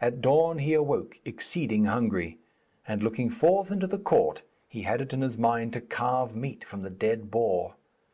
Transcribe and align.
At 0.00 0.12
the 0.14 0.20
dawn 0.22 0.58
he 0.60 0.72
awoke, 0.72 1.18
exceeding 1.26 1.84
hungry, 1.84 2.38
and 2.88 3.02
looking 3.02 3.28
forth 3.28 3.70
into 3.70 3.86
the 3.86 3.98
court 3.98 4.42
he 4.68 4.84
had 4.88 5.02
it 5.02 5.12
in 5.12 5.20
his 5.20 5.36
mind 5.36 5.74
to 5.74 5.82
carve 5.82 6.34
meat 6.34 6.64
from 6.64 6.80
the 6.80 6.88
dead 6.88 7.30
boar. 7.30 7.74